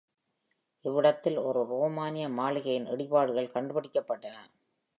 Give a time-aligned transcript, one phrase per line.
[0.85, 4.37] இவ்விடத்தில் ஒரு ரோமானிய மாளிகையின் இடிபாடுகள் கண்டுபிடிக்கப்பட்டன.